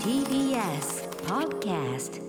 [0.00, 2.20] TBS Podcast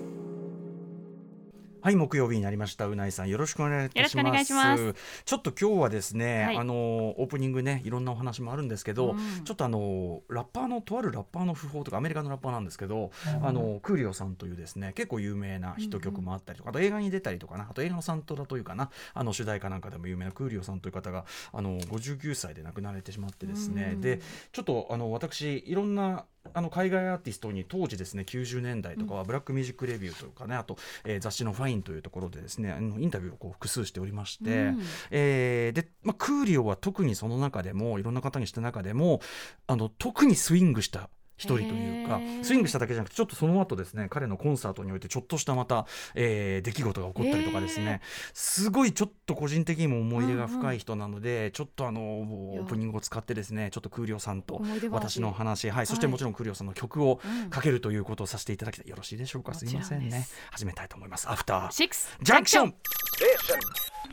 [1.87, 2.85] はい木曜日になりました。
[2.85, 4.25] うないさんよろしくお願いいたします。
[4.25, 4.96] よろしくお願いします。
[5.23, 6.57] ちょっと今日はですね、はい。
[6.57, 13.12] あのオープニングねいろんなお話もあるんですけど、うんちょっとあのラッパーのとあるラッパーの訃報とかアメリカのラッパーなんですけど、
[13.42, 21.24] あのクーリオさんというですね結構有名なヒット曲もあったりとか、あと映画に出たりとかなあと映画のサントラというかなあの主題歌なんかでも有名なクーリオさんという方が
[21.54, 24.02] あの59歳で亡くなられてしまってですね、うん。
[24.02, 24.20] で
[24.52, 34.81] ちょっとあの私いろんなあの海外アーティストに当時ですね90年代とかはブラックミュージックレビューとかねあと、えー雑誌の「ファイン」というところでですねあのインタビューをこう複数しておりまして、うん。
[35.11, 39.21] えーで、まあ、クーリオは特にその中でもいろんな方にした中でも
[39.67, 48.01] あの特にスイングした一人というかスイングしただけじゃなくてちょっとその後ですね彼のコンサートにおいてちょっとしたまた、えー出来事が起こったりとかですね。
[48.33, 58.89] すごいちょっと個人的にも思い入れが深い人なので、ちょっとあのオープニングを使ってですねちょっとクーリオさんと私の話、はい、そしてはいもちろんクーリオさんの曲をうんかけるということをさせていただきたい。
[58.89, 59.53] よろしいでしょうか。
[59.53, 60.27] すいませんね。
[60.51, 61.29] 始めたいと思います。
[61.29, 62.75] アフターシックスジャンクション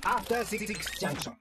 [0.02, 0.66] After Six
[1.00, 1.32] Junction.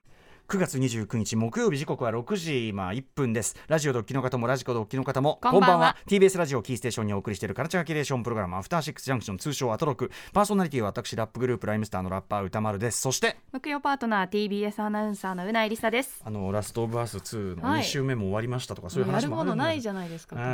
[0.53, 3.55] 9月29日木曜日時刻は6時今1分です。
[3.67, 5.97] ラジオドッキの方もラジコドッキの方もこんばんは。
[6.05, 10.11] TBS ラジオキーステーションにお送りしているカルチャーキュレーションプログラムアフターシックスジャンクション通称アトロク。
[10.31, 13.01] パーソナリティは私ラップグループライムスターのラッパー歌丸です。
[13.01, 16.21] そして木曜パートナー TBS アナウンサーのうないりさです。
[16.23, 17.81] あのラストオブアース2のはい。
[17.81, 20.43] 2週目も終わりましたとか、そういう話もあるものないじゃないですかね。
[20.43, 20.45] ー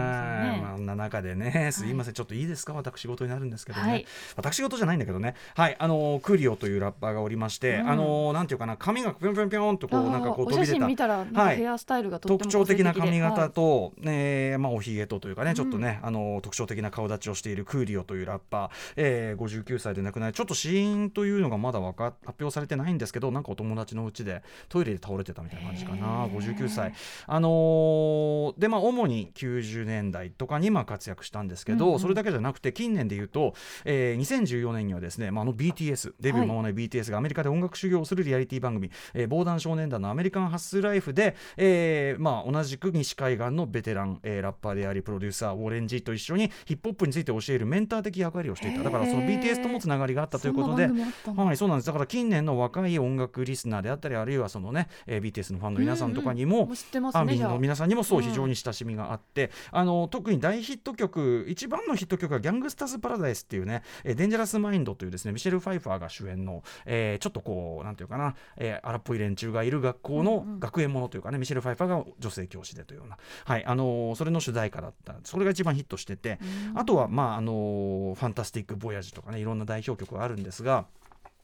[0.61, 4.05] まあ、あんな中でね、すいません、ちょっといいですか、私事になるんですけどね、はい。
[4.37, 7.89] 私事じゃないんだけどね、はい、あのクリオというラッパーがおりまして、うん。
[7.89, 10.95] あのなんていうかな、髪がぴょんぴょんぴょんとこう、なんかこうお飛び出た見。
[10.95, 13.51] たらヘアスタイルが特徴的な髪型はい。
[13.51, 25.97] と、えーまあ、おひげとというかね、ちょっとね、あの特徴的な顔立ちをしているクーリオというラッパー、えー、59歳で亡くなりちょっと死因というのがまだわか発表されてないんですけどなんかお友達のうちでトイレで倒れてたみたいな感じかな。
[25.97, 26.55] へー。
[26.55, 26.93] 59歳。
[27.27, 31.99] あのーでまあ主に90年代とかにまあ活躍したんですけど、うんうん。
[31.99, 33.53] それだけじゃなくて近年で言うと、
[33.85, 48.83] えー2014年にはですね、まあ、あの BTS デビュー間もない BTS がアメリカで音楽修行をするリアリティ番組「えー防弾少年団のアメリカンハッスルライフで」えーまあ、同じく西海岸のベテラン、えーラッパーでありプロデューサーウォーレン・ジーと一緒にヒップホップについて教えるメンター的役割をしていた。
[48.83, 50.87] だからその BTS ともつながりがあったということで
[51.35, 51.87] はい、そうなんです。
[51.87, 57.49] だから近年の若い音楽リスナーであったりあるいはそのね、えー BTS のファンの皆さんとかにも、もう知ってますアーねじゃあ。
[57.49, 58.25] ARMYの皆さんにもそううん。
[58.25, 70.59] 非常に親しみがあって、あの特に大ヒット曲一番のヒット曲が「ギャングスターズ・パラダイス」っていうね「えーデンジャラス・マインド」というですねミシェル・ファイファーが主演の、えーちょっとこうなんていうかな、えー荒っぽい連中がいる学校のうんうん。
[70.59, 75.15] 学園ものというかね、ミシェル・ファイファーが女性教師でというような、はいあのーそれの主題歌だった。
[75.23, 76.39] それが一番ヒットしてて、
[76.75, 80.85] あとは、まああのーファンタスティック・ヴォヤージ」とかねいろんな代表曲があるんですが。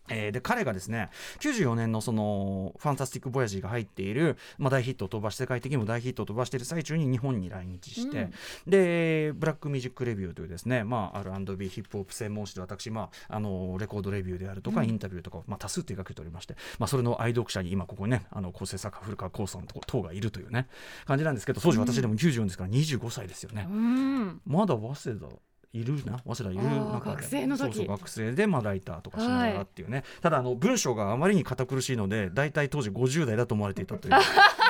[0.10, 8.30] えーで彼がですね94年のその「ファンタスティック・ヴォヤージー」が入っている、まあ、大ヒットを飛ばし世界的にも大ヒットを飛ばしている最中に日本に来日して、
[8.68, 20.68] でブラックミュージックレビューというですね、まあ、R&B ヒップホップ専門誌で私、まあ、あのレコードレビューであるとか、インタビューとかを、まあ、多数手掛けておりまして、まあ、それの愛読者に今ここにねあの構成作家古川耕さんと等がいるというね
[21.06, 23.68] 感じなんですけど当時私でも94ですから25歳ですよね。
[23.70, 24.42] うん。
[24.46, 25.28] まだ早稲田
[25.76, 27.64] いるな早稲田いる中で学生の時。
[27.64, 34.14] そうそう学生でまあライターとかしながらっていうね、ただあの文章があまりに堅苦しいので大体当時50代だと思われていたという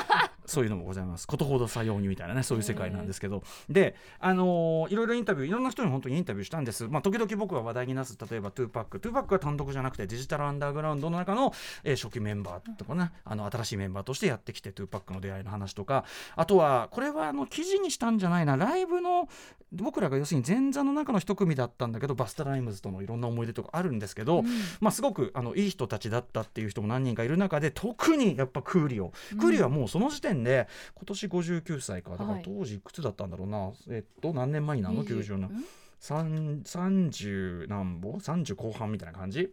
[0.47, 1.27] そういうのもございます。
[1.27, 3.43] ことほどさようにみたいなねそういう世界なんですけど。
[3.69, 6.87] であのーいろいろインタビューいろんな人に本当にインタビューしたんです。
[6.87, 11.53] まあ時々僕が話題に出す例えばトゥーパックトゥーパックは単独じゃなくてデジタルアンダーグラウンドの中の、
[11.83, 16.05] えー初期メンバーとかねあの新しいメンバーとしてやってきてトゥーパックの出会いの話とか。
[16.35, 18.57] あとはこれはあの記事にしたんじゃないな。
[18.57, 19.27] ライブの
[19.71, 24.43] 僕らが要するに前座の中の一組だったんだけどバスタライムズとのいろんな思い出とかあるんですけど、
[24.79, 32.11] まあ、すごくあのいい人たちだったっていう人も何人かいる中で特にやっぱクーリオ、クーリオはもうその時点で今年59歳か。
[32.11, 32.41] だからはい。
[32.43, 35.63] 当時いくつだったんだろうな、えっと何年前になるの？20 90年ん？
[35.99, 39.51] 三30何ぼ？30後半みたいな感じ？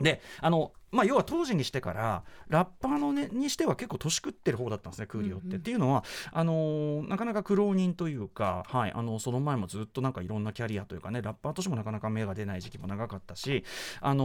[0.00, 5.46] であのまあ、要は当時にしてからラッパーの、ね、にしては結構年食ってる方だったんですねクーリオって。
[5.46, 13.64] うんうんっていうのはあのーなかなか苦労人というか、はい、あのその前もずっとなんかいろんなキャリアというかねラッパーとしてもなかなか芽が出ない時期も長かったし、
[14.00, 14.24] あの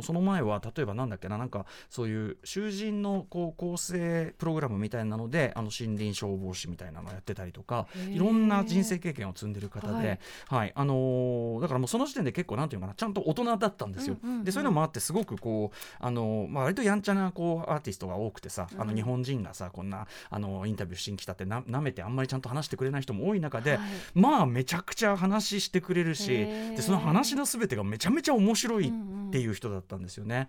[0.00, 10.18] ーその前は例えばなんだっけななんかそういう囚人のこう構成プログラムみたいなのであの森林消防士みたいなのをやってたりとかいろんな人生経験を積んでる方で、はい
[10.48, 14.16] はいあのーだからもうその時点で結構なんていうのかなちゃんと大人だったんですよ。
[14.42, 23.80] でそういうのもあってすごくこうあの、まあ、割とやんちゃなこうアーティストが多くてさ、あの日本人がさこんなあのインタビューしに来たってな舐めてあんまりちゃんと話してくれない人も多い中で、はい。
[24.14, 30.48] まあめちゃくちゃ話してくれるしでその話の全てがめちゃめちゃ面白いっていう人だったんですよね。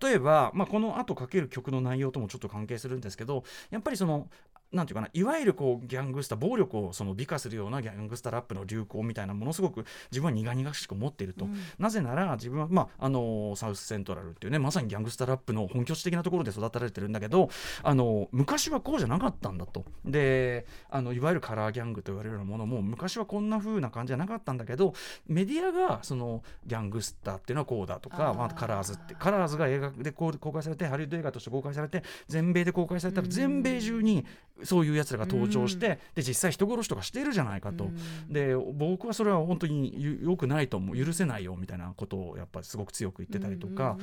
[0.00, 4.28] 例えば、まあ、この後かける曲の内容ともちょっと関係するんですけどやっぱりその
[4.72, 11.46] なんていうかないわゆるこうギャングスター暴力をその美化するようなギャングスターラップの流行みたいなものすごく自分は苦々しく思っていると、
[11.78, 17.50] なぜなら自分は、まあ、あのサウスセントラルっていうねまさにギャングスターラップの本拠地的なところで育てられてるんだけど
[17.82, 19.84] あの昔はこうじゃなかったんだと。
[20.04, 24.94] であのいわゆるカラーギャングと言われるようなものも昔はこんな風な感じじゃなかったんだけど
[25.26, 29.14] メディアがそのギャングスターっていうのはこうだとかまあ、カラーズって。
[29.14, 34.24] カラーズが映画で公開されてハリウッド映画として公開されて全米で公開されたら全米中に
[34.64, 37.88] そういうやつらが登場して、で実際人殺しとかしてるじゃないかと、
[38.28, 40.96] で僕はそれは本当にゆ良くないと思う。
[40.96, 43.96] 許せないよみたいなことをやっぱりすごく強く言ってたりとか、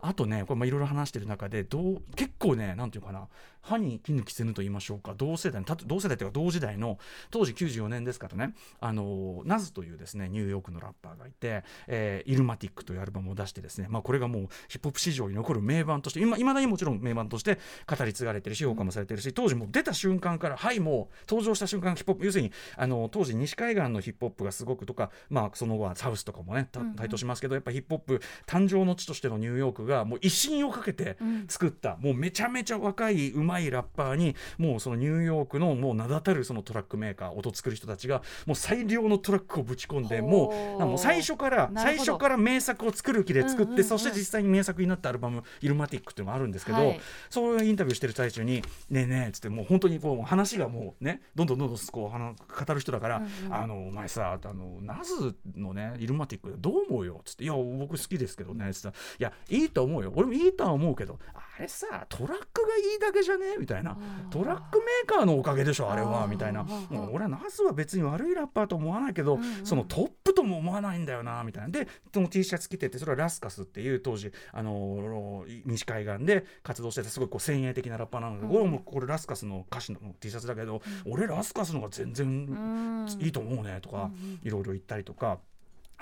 [0.00, 3.28] あとねこれまあいろいろ話してる中でどう結構ねなんていうかな。
[3.64, 5.14] 歯に衣着せぬと言いましょうか。
[5.16, 6.98] 同世代た同世代というか同時代の
[7.30, 8.54] 当時94年ですからね。
[8.80, 31.16] あのナズというですねニューヨークのラッパーがいて、えーイルマティックというアルバムを出してですね、まあ、これがもうヒップホップ史上に残る名盤としていまだにもちろん名盤として語り継がれてるし評価もされてるし当時もう出た瞬間からはいもう登場した瞬間ヒップホップ要するにあの当時西海岸のヒップホップがすごくとか、まあ、その後はサウスとかもねた台頭しますけど、やっぱヒップホップ誕生の地としてのニューヨークがもう威信をかけて
[31.48, 40.82] 作った、もうめちゃめちゃ若いうまいラッパーにもうそのニューヨークのもう名だたるそのトラックメーカー音作る人たちがもう最良のトラックをぶち込んでもほう。
[40.82, 43.84] うもう最初から最初から名作を作る気で作って、うんうんうん。
[43.84, 47.00] そして実際に名作になったアルバム「イルマティック」っていうのがあるんですけど、はい。
[47.30, 52.34] そういうインタビューしてる最中に「ねえねえ」っつってもう本当にこう話がもうねどんどんどんどんこう話
[52.66, 60.12] 語る人だから「あのお前さあのナズのねイルマティックどう思うよ」っつって「いや僕好きですけどね」っつったら「いやいいと思うよ。
[60.14, 63.96] 俺もいいとは思うけどあれさトラックがいいだけじゃね?」みたいな
[64.30, 71.68] 「トラックメーカーのおかげでしょあれは」みたいな「もう俺はナズは別に悪いラッパーと思わないけど、そのトップとも思わないんだよな」みたいな。
[71.68, 84.10] でその T シャツ着ててそれはラスカスっていう当時あの西海岸で活動しててすごいこう先鋭的なラッパーなんだけど、俺もこれラスカスの歌詞の T シャツだけど、俺ラスカスの方が全然いいと思うねとか、
[84.42, 85.38] いろいろ言ったりとか。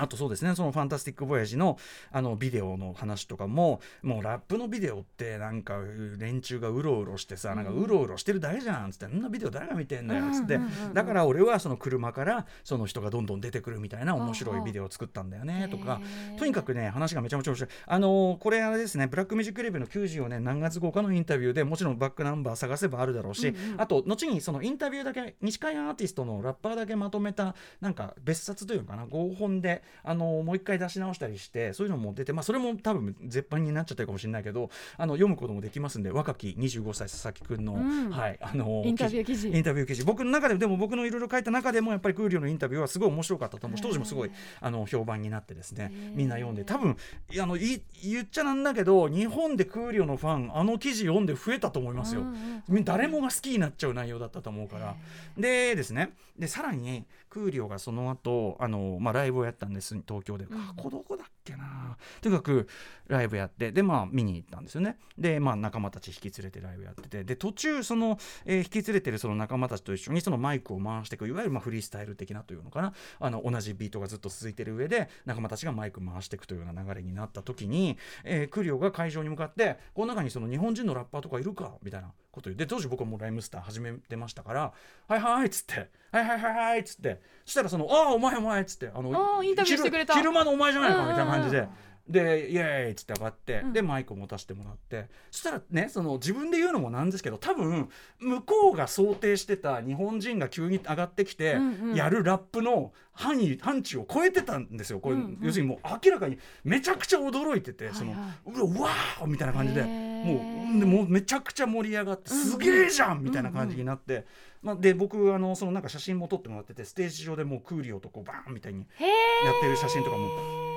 [0.01, 1.79] あとそうですねその「ファンタスティック・ボヤジの」
[2.11, 5.79] あのビデオの話とかももうラップのビデオってなんか
[6.19, 10.59] 連中がうろうろしてさなんかうろうろしてるだけじゃんっつって「んなビデオ誰が見てんだよ」っつって。
[10.95, 16.01] だから俺はその車からその人がどんどん出てくるみたいな面白いビデオを作ったんだよねとか。
[16.39, 17.71] とにかくね話がめちゃめちゃ面白い。
[17.87, 38.11] あのーこれあれですねブラックミュージックレビューの94年何月号かのインタビューでもちろんバックナンバー探せばあるだろうし、あと後にそのインタビューだけ西海岸アーティストのラッパーだけまとめたなんか別冊というのかな合本であのーもう一回出し直したりしてそういうのも出てまあそれも多分絶版になっちゃってるかもしれないけどあの読むこともできますんで若き25歳佐々木くんの、ん。
[38.11, 39.49] はいあのインタビュー記事。
[39.49, 40.05] インタビュー記事。
[40.05, 43.79] 僕の中ででも僕のいろいろ書いた中でもやっぱりクーリオのインタビューはすごい面白かったと思う。
[43.79, 46.65] し当時もすごいあの評判になってですねみんな読んで。
[46.65, 46.97] 多分
[47.41, 52.25] あのい言っちゃなんだけど日本でクーリオのファンあの記事読んで増えたと思いますよ、
[52.69, 54.95] み誰もが好きになっちゃう内容だったと思うから。
[55.37, 56.13] でですね。
[56.39, 61.90] でさらにクーリオがその後あのまあライブをやったんです東京で、あこどこだっけな
[62.21, 62.69] とにかく
[63.09, 64.97] ライブやってでまあ見に行ったんですよね。
[65.19, 72.93] でまあ仲間たち引き連れてライブやっててで途中その、えー引き連れてるその仲間たちと一緒にそのマイクを回していくいわゆるまあフリースタイル的なというのかな。
[73.19, 81.73] あの同じビートがずっと続いてる上で仲間たちがマイク回していくというような流れになった時に、えークリオが会場に向かってこの中にその日本人のラッパーとかいるか？
[81.83, 84.73] みたいなこと言って当時僕はもうライムスター始めてましたから
[85.09, 90.15] 「はいはい」っつって「はいはいはいはい」っつってそしたらその「ああお前お前」っつってあのあーインタビューしてくれた。
[90.15, 91.67] 昼昼間のお前じゃないかみたいな感じで。
[92.11, 95.09] でイエーイっつって上がって、でマイクを持たせてもらって。
[95.31, 97.89] そしたらねその自分で言うのもなんですけど多分
[98.19, 101.57] 向こうが想定してた日本人が急に上がってきて
[101.95, 108.13] やるラップの範囲範疇を超えてたんですよこれ、要するにもう明らかにめちゃくちゃ驚いてて、その
[108.47, 110.11] うわーみたいな感じで。
[110.21, 110.35] も
[110.77, 114.27] うでもうめちゃくちゃ盛り上がってすげえじゃんみたいな感じになって、
[114.63, 119.13] まあ、で僕あのそのなんか写真も撮ってもらっててステージ上でもうクーリオとこうバーンみたいにへや
[119.57, 120.29] ってる写真とかも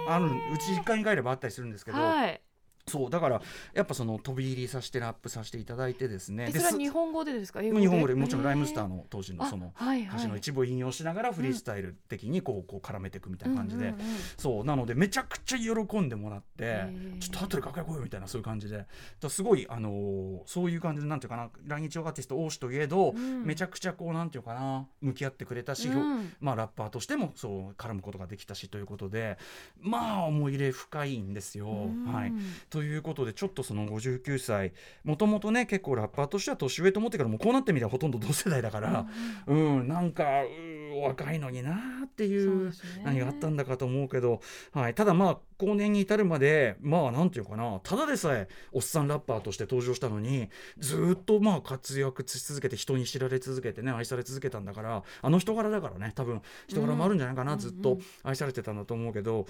[0.07, 2.42] あのうち実家に帰ればあったりするんですけど、はい。
[2.86, 3.42] そうだから
[3.74, 6.50] やっぱその飛び入りさせてラップさせていただいてですね。
[6.52, 7.62] それは日本語でですか？
[7.62, 8.13] 日本語で。
[8.13, 13.94] もちろんへライムスターの当時のその歌詞の一部を引用しながらフリースタイル的にこうこう絡めていくみたいな感じで、
[14.38, 17.20] そうなのでめちゃくちゃ喜んでもらってー。
[17.20, 18.86] ちょっと後で楽屋来いよみたいなそういう感じで。
[19.30, 23.46] すごい、あのーそういう感じでなんていうかな来日アーティスト王子といえど、ん。
[23.46, 26.34] めちゃくちゃこうなんていうかな向き合ってくれたし、うん。
[26.42, 29.38] まあ、ラッパーとしてもそう絡むことができたしということで
[29.80, 31.68] まあ思い入れ深いんですよ。
[31.68, 32.06] ん。
[32.12, 32.34] はい、
[32.74, 39.06] ということでちょっとその59歳もともとね結構ラッパーとしては年上と思ってからもうこうなってみればほとんど同世代だから、
[39.46, 47.79] うんなんかうー若いのになーっていそう何があったんだかと思うけど、はい、ただまあ後年に至るまでまあなんていうかな。
[47.84, 56.12] ただでさえおっさんラッパーとして登場したのにずっとまあ活躍し続けて人に知られ続けてね愛され続けたんだからあの人柄だからね。
[56.15, 59.46] 多分人柄もあるんじゃないかな、ずっと愛されてたんだと思うけど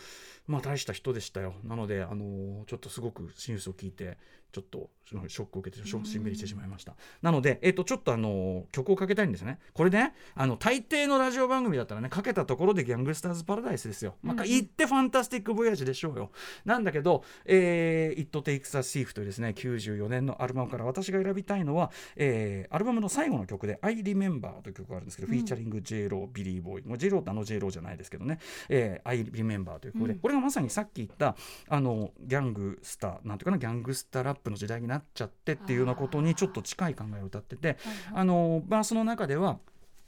[0.48, 1.56] まあ大した人でしたよ。
[1.64, 4.18] なのであのちょっとすごくニュースを聞いて
[4.54, 6.96] ちょっとショックを受けてしんみりしてしまいました。
[7.22, 9.60] なので、えっとちょっとあの曲をかけたいんですね。
[9.74, 16.32] これねあの大抵のラジオ番組だったらねかけたところでギャングスターズ・パラダイスですよ、まあ、言ってファンタスティック・ボヤージでしょうよ。
[16.66, 31.36] なんだけど「えー、It Takes a Thief」というですね94年のアルバムから私が選びたいのは、えーアルバムの最後の曲で「I Remember」という曲があるんですけど、フィーチャリング J ロービリーボーイもう J ローってあの J ローじゃないですけどね「えー、I Remember」という曲で、これがまさにさっき言った
[31.68, 37.78] あのギャングスターなんていうかなギャングスターラップの時代になっちゃってっていうようなことにちょっと近い考えを歌ってて
[38.14, 39.58] あのバースの中では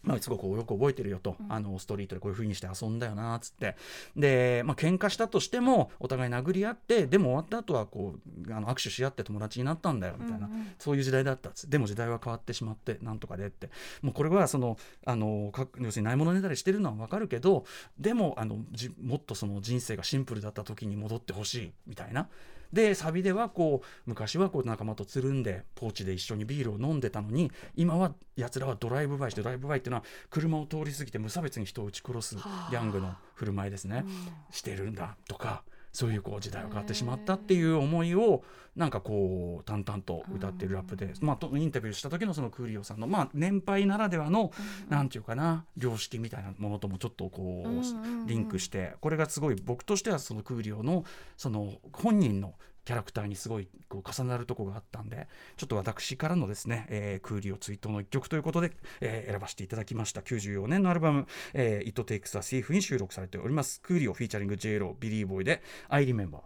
[0.06, 3.76] まあ、すごくよく覚えてるよと、あのストリートでこういう風にして遊んだよなっつって。
[4.16, 8.16] で、まあ喧嘩したとしてもお互い殴り合ってでも終わった後はこ
[8.48, 13.70] うあの握手し合って友達になったんだよみたいな、そういう時代だったっつでも時代は変わってしまってなんとかでって。
[14.02, 17.66] もうこれはそのあのか要するにないものねだりしてるのは分かるけど
[18.00, 22.30] でもあのじもっとその人生がシンプルだった時に戻ってほしいみたいな。
[22.76, 32.38] でサビではこう昔はこう仲間とつるんでポーチで一緒にビールを飲んでたのに今はやつらはドライブバイしてドライブバイっていうのは車を通り過ぎて無差別に人を撃ち殺す
[32.74, 34.06] ヤングの振る舞いですね、
[34.52, 35.64] してるんだとか
[35.96, 38.44] そういうこう時代が変わってしまったっていう思いを
[38.76, 44.52] なんかこう淡々と歌ってるラップで、まあ、とインタビューした時のそのクーリオさんの、まあ、年配ならではの、
[44.90, 51.06] なんていうかな良識みたいなものともちょっとこうリンクしてこれがすごい僕としてはそのクーリオの
[51.38, 55.28] その本人のキャラクターにすごいこう重なるとこがあったんで
[55.58, 60.22] ちょっと私からのですね、えー、クーリオ追悼の一曲ということで、えー選ばせていただきました。
[60.22, 63.82] 94年のアルバム「えー、It Takes a Thief」に収録されております。
[63.82, 66.42] クーリオフィーチャリング J ロービリーボーイで「I Remember」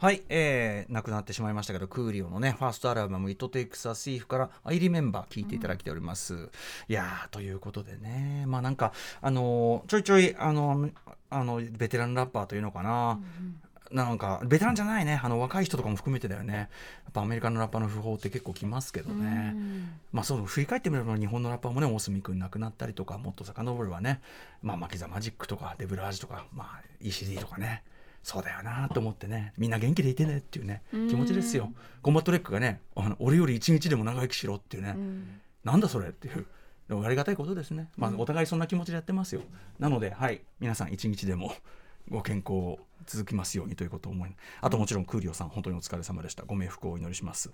[0.00, 6.48] はい、えー、亡くなってしまいましたけど、クーリオのね、ファーストアルバム、It Takes a Thief から I Remember 聞いていただいております。
[6.88, 10.92] いやー、ということでね、まあなんか、あのーちょいちょい、あのー
[11.28, 13.20] あの、ベテランラッパーというのかな、
[13.90, 16.54] なんか、ベテランじゃないね、あの、若い人とかも含めてだよね。
[16.54, 16.62] や
[17.10, 19.54] っぱアメリカのラッパーの訃報って結構きますけどね。
[20.12, 24.20] まあ、その振り返ってみれば日本のラッパーもね大隅君亡くなったりとかもっと遡ればね。
[24.62, 27.82] まあマキ・ザ・マジックとかデブラージとかまあ ECD とかね。
[28.22, 29.54] そうだよなと思ってね。
[29.58, 31.72] みんな元気でいてねっていうね気持ちですよ。
[32.02, 34.96] コンバット REC がねあの俺より一日でも長生きしろっていうね、
[35.64, 36.46] なんだそれっていう。
[36.88, 37.88] でもありがたいことですね。
[37.96, 39.42] まあお互いそんな気持ちでやってますよ。
[39.78, 40.42] なのではい。
[40.60, 41.52] 皆さん一日でも
[42.08, 44.30] ご健康を続きますようにということを思い
[44.60, 46.44] あともちろんクーリオさん本当にお疲れ様でした。
[46.44, 47.50] ご冥福をお祈りします。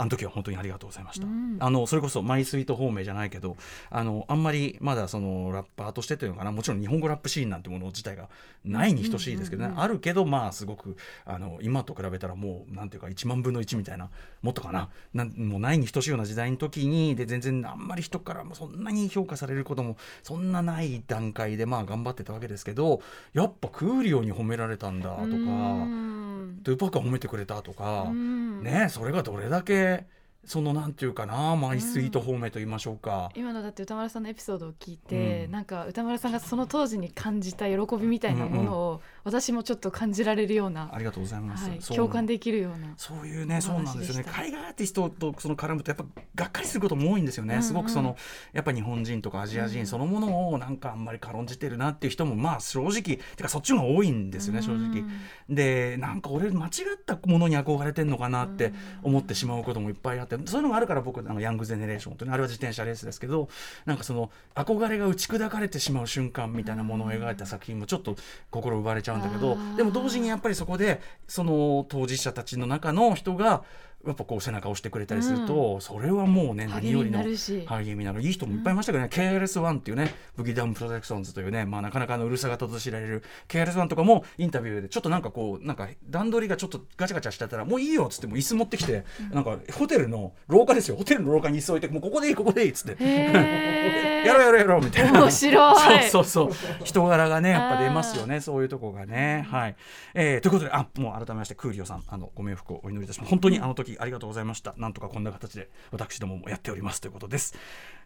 [0.00, 1.26] あの時は本当にありがとうございました、
[1.58, 3.56] あのそれこそマイスイート方面じゃないけど
[3.90, 6.52] あのあんまりまだそのラッパーとしてというのかな。
[6.52, 8.28] もちろん日本語ラップシーンなんてもの自体が
[8.64, 14.08] ないに等しいですけどね、あるけどまあすごくあの今と比べたらもうなんていうか1万分の1みたいな
[14.40, 14.88] もっとかな。
[15.14, 23.02] なんもうないに等しいような時代の時にで全然あんまり人からもそんなに評価されることもそんなない段階でまあ頑張ってたわけですけど
[23.32, 30.06] やっぱクーリオに褒められたんだとかトゥーパックが褒めてくれたとかねそれがどれだけ
[30.48, 33.30] そのなんていうかなマイスイート方面と言いましょうか。
[33.34, 35.50] 今のだって歌丸さんのエピソードを聞いて、うん。
[35.50, 41.68] なんか歌丸さんがその当時に感じた喜びみたいなものを、私もちょっと感じられるような、ありがとうございます。
[41.68, 42.94] はい、共感できるような。
[42.96, 44.24] そういうね、そうなんですよね。
[44.24, 46.04] 海外アーティストとその絡むとやっぱ
[46.34, 47.54] がっかりすることも多いんですよね。
[47.54, 48.16] うんうんすごくその
[48.52, 53.02] やっぱ日本人とかアジア人そのものをなんかあんまり軽んじてるなっていう人もまあ正直
[53.36, 55.04] てかそっちの方が多いんですよね正直。
[55.48, 56.70] でなんか俺間違っ
[57.04, 63.48] たものに憧れてんのかなって思ってしまうこともいっぱいあってそういうのがあるから僕あのヤングゼネレーションというのあれは自転車レースですけど
[63.84, 68.16] なんかその憧れが打ち砕かれてしまう瞬間みたいなものを描いた作品もちょっと
[68.50, 73.62] 心奪われちゃうんだけどでも同時にやっぱりそこでその当事者たちの中の人が
[74.06, 78.22] やっぱこう背中を押してくれたりすると、それはもうね何よりの励みになる。
[78.22, 90.96] いい人もいっぱいいましたけどね、KRS-1 っていうねブギダウンプロダクションズというね、まあ、なかなかのうるさ型と知られる KRS-1 とかもインタビューでちょっとなんかこうなんか段取りがちょっとガチャガチャしてたらもういいよっつってもう椅子持ってきて、なんかホテルの廊下ですよ。
[90.96, 93.02] ホテルの廊下に椅子置いてもうここでいいここでいいっつって
[94.24, 95.20] やろうやろうやろうみたいな。
[95.20, 96.04] 面白い。
[96.10, 96.84] そうそうそう。
[96.84, 98.40] 人柄がねやっぱ出ますよね。
[98.40, 99.46] そういうとこがね。
[99.50, 99.76] はい、
[100.14, 103.30] えーということであもう改めましてクーリオさんあのご冥福をお祈りいたします。
[103.30, 104.74] 本当にあの時ありがとうございました。
[104.76, 107.54] なんとかこんな形で私どももやっておりますということです。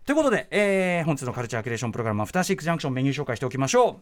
[0.04, 3.96] ということで、えー本日のカルチャーキュレーションプログラムアフターシックスジャンクションメニュー紹介しておきましょう。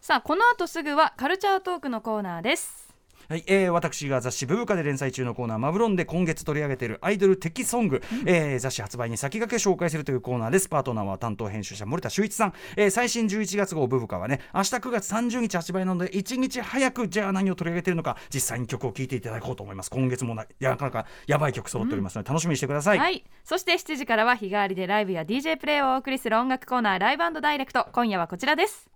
[0.00, 2.83] さあこの後すぐはカルチャートークのコーナーです。
[3.28, 10.68] はい、えー、私が雑誌ブブカで連載中のコーナーマブ論で今月取り上げているアイドル的ソング、えー雑誌発売に先駆け紹介するというコーナーです。
[10.68, 19.90] パートナーは担当編集者森田修一さん、えー最新11月号ブブカはね明日9月30日発売なので1日早くじゃあ何を取り上げているのか実際に曲を聴いていただこうと思います。
[19.90, 27.86] 今月もななかなかやばい曲揃っておりますので、楽しみにしてください、はい、そして7時からは日替わりでライブや DJ プレイをお送りする音楽コーナーライブダイレクト。
[27.92, 28.90] 今夜はこちらです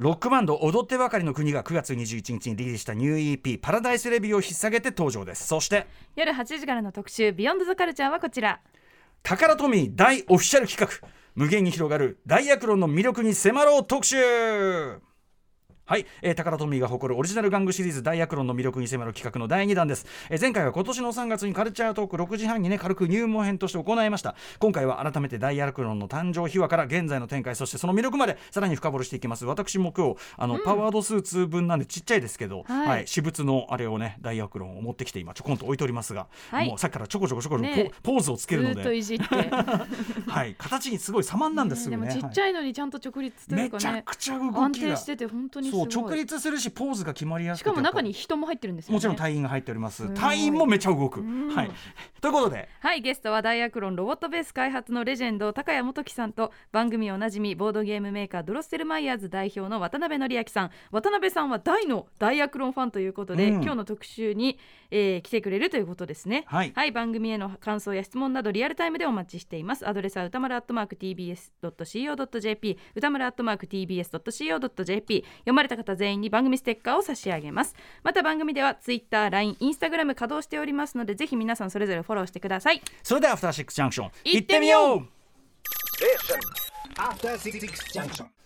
[0.00, 5.46] ロックバンド踊ってばかりの国が9月21日にリリースしたニュー EP パラダイスレビューを引っ提げて登場です。
[5.46, 8.60] そして夜8時からの特集ビヨンドザカルチャーはこちら。
[9.22, 11.06] タカラトミー大オフィシャル企画。
[11.34, 14.16] 無限に広がるダイアクロンの魅力に迫ろう特集
[15.90, 24.34] はい、えー、タカラトミーが誇るオリジナル玩具シリーズダイアクロンの魅力に迫る企画の第2弾です、えー前回は今年の3月にカルチャートーク6時半にね軽く入門編として行いました。
[24.58, 29.44] 今回は改めてダイアクロンの誕生秘話から現在の展開そしてその魅力までさらに深掘りしていきます。
[29.44, 32.88] 私も今日あの、パワードスーツ分なんでちっちゃいですけど、はい。
[32.88, 36.68] はい、私物のあれをねダイアクロンを持ってきて今ちょこんと置いておりますが、はい。
[36.68, 38.96] もうさっきからちょこちょこちょこちょこねポポーズをつけるので。
[38.96, 39.24] いじって。
[40.26, 42.20] はい、形にすごい様なんですでもよね。
[42.22, 44.88] ちっちゃいのにちゃんと直立というめちゃかねくちゃ動安きが。
[44.90, 48.94] 定してて本当にすそう直立するしポーズが決まりやすくしてかも中に人も入ってるんですよね。
[48.96, 50.12] もちろん隊員が入っております。
[50.14, 51.48] 隊員もめちゃ動く、ん。
[51.50, 51.70] はい。
[52.20, 52.68] ということで。
[52.80, 63.62] はいゲストはダイアクロンロボットベース開発のレジェンド高谷元樹さんと番組おなじみボードゲームメーカードロッセルマイヤーズ代表の渡辺則明さん渡辺さんは大のダイアクロンファンということで、うん。
[63.62, 64.58] 今日の特集に、
[64.90, 66.44] えー来てくれるということですね。
[66.46, 66.92] はい。
[66.92, 69.88] 番組への感想や質問などリアルタイムでお待ちしています。
[69.88, 85.08] アドレスは歌丸アットマーク TBS.CO.JP 歌丸アットマーク TBS.CO.JP 読まれた方全員に番組ステッカーを差し上げますまた番組では Twitter、LINE、Instagram 稼働しておりますのでぜひ皆さんそれぞれフォローしてくださいそれではアフターシックスジャンクション行ってみようう
[86.00, 86.40] Station.
[86.96, 88.39] After Six Junction.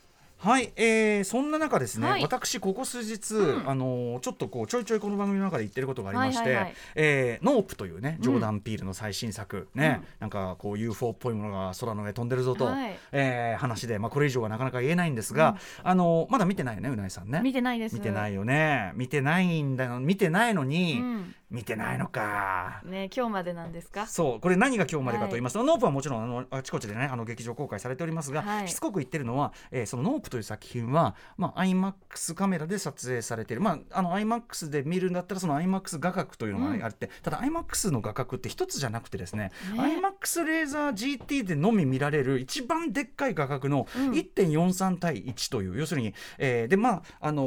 [0.45, 2.23] はい、えー、そんな中ですね、はい。
[2.23, 3.35] 私ここ数日、
[3.67, 6.75] あのーちょっとこうちょいちょいこの番組の中で言ってることがありまして、はいはいはい。
[6.97, 12.95] えーノープというねジョーダン・ピールの最新作、ね、なんかこう UFO っぽいものが空の上飛んでるぞと、はい。
[13.13, 17.41] えー話で、まあ、これ以上はなかなか言えないんですが、あのーまだ見てないよねうなぎさんね。
[17.43, 17.95] 見てないです。
[17.95, 18.93] 見てないよね。
[18.97, 22.81] 見てないんだよ見てないのに、うん見てないのか。
[22.85, 24.07] ね今日までなんですか？
[24.07, 28.69] そうこれ何が今日までかと言いますと、ノープはもちろんあのあちこちでねあの劇場公開されておりますが、はい。
[28.69, 40.93] しつこく言ってるのは、えーそのノープという作品は、まあ、IMAX カメラで撮影されている、まあ、あの IMAX で見るんだったらその IMAX 画角というのがあって、ただ IMAX の画角って一つじゃなくてですね IMAX レーザー
[41.27, 47.45] GT でのみ見られる一番でっかい画角の1.43対1という、要するに、えーでまああの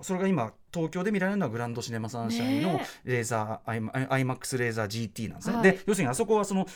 [0.00, 5.56] ーそれが今東京で見られるのはグランドシネマサンシャインのねレーザー、アイ IMAX レーザー GT なんですね。
[5.56, 6.70] はいで要するにあそこはそのか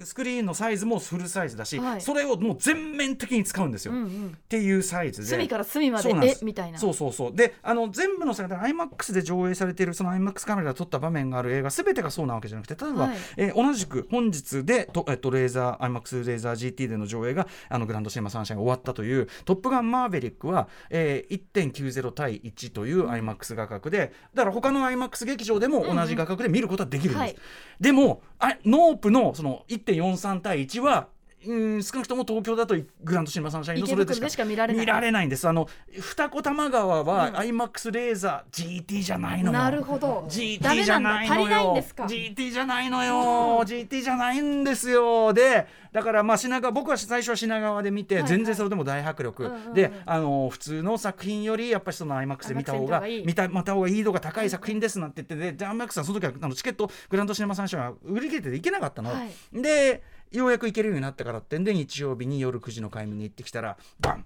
[0.00, 2.00] スクリーンのサイズもフルサイズだし、はい。
[2.00, 4.28] それをもう全面的に使うんですよ、うんうん。
[4.36, 5.26] っていうサイズで。
[5.26, 6.10] 隅から隅まで。
[6.10, 6.78] えみたいな。
[6.78, 7.34] そうそうそう。
[7.34, 13.16] であの全部の作品 IMAX で上映されているその IMAX カメラで撮った場面がある映画全てがそうなわけじゃなくて例えば、はい。
[13.36, 27.36] えー同じく本日でと、えっと、レーザー IMAX レーザー GT での上映があのグランドシネマサンシャインが終わったという「トップガンマーヴェリックは」えー1.90対1という IMAX 画角でだから他の IMAX 劇場でも同じ画角で見ることはできるんです、はい。
[27.80, 31.08] でもあノープのその1.43対1は
[31.46, 34.80] うん少なくとも東京だとグランドシネマサンシャインのそれでしか見られない。
[34.80, 35.48] 見られないんです。
[35.48, 39.52] あの二子玉川は IMAX レーザー GT じゃないのよ。
[39.52, 40.26] なるほど。
[40.28, 41.76] GT じゃないのよ。
[41.76, 45.32] GT じゃないのよ、GT じゃないんですよ。
[45.32, 48.30] でだからまあ品川僕は最初は品川で見て、はいはい。
[48.30, 49.74] 全然それでも大迫力、うんうんうん。
[49.74, 53.26] であの普通の作品よりやっぱりその IMAX で見た方が見た方がいい。
[53.26, 59.62] 見たまた方がいい度が高い作品ですなんて言ってで IMAX さんその時はあのチケットグランドシネマサンシャインは売り切れてて行けなかったの、はい。
[59.62, 60.02] で
[60.36, 64.24] ようやく行けるようになったからってんで日曜日に夜9時の買い見に行ってきたらバン。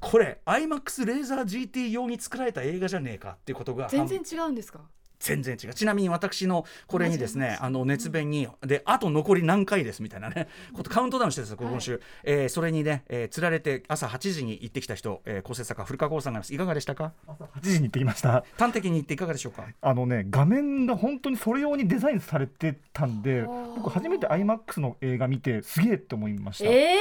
[0.00, 4.80] これ IMAX レーザー GT 用に作られた映画じゃねえかっていうことが全然違うんですか？
[5.18, 5.74] 全然違う。
[5.74, 16.54] ちなみに私のこれにですねあの熱弁に、であと残り何回ですみたいなねことカウントダウンしてるんですよ今週、えーそれにね、えー、釣られて朝8時に行ってきた人、えー、構成作家古川光さんがいます。
[16.54, 17.12] いかがでしたか？
[17.26, 18.44] 朝8時に行ってきました。
[18.58, 19.66] 端的に言っていかがでしょうか？
[19.80, 23.44] あのね画面が本当にそれ用にデザインされてたんで
[23.76, 26.96] 僕初めて IMAX の映画見てすげえって思いました、え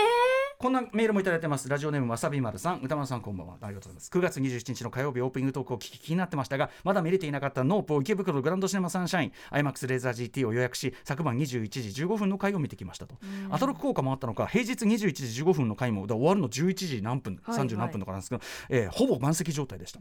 [0.66, 1.70] こんなメールもいただいてます。
[1.70, 2.80] ラジオネームわさび丸さん。
[2.80, 3.58] 歌丸さんこんばんは。
[3.62, 4.10] ありがとうございます。
[4.10, 13.14] 9月27日の火曜日オープニングトークを聞き気になってましたがまだ見れていなかったノープを池袋グランドシネマサンシャイン IMAX レーザー GT を予約し昨晩21時15分の回を見てきましたと、
[13.52, 20.00] アトロック効果もあったのか平日21時15分の回も終わるの11時何分はい30何分とかなんですけど、えーほぼ満席状態でした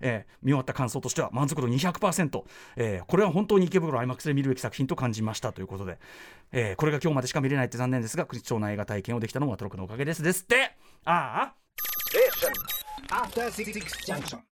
[0.00, 2.42] えー見終わった感想としては満足度200%、
[2.76, 5.98] えーこれは本当に池袋 IMAX で見るべき作品と感じましたということで、
[6.52, 10.22] えーこれが今日までしか見れないって残念ですが貴重な映画体験をできたのはトロクのおかげです。
[10.22, 10.72] ですって。
[11.04, 11.54] ああ
[12.14, 12.18] え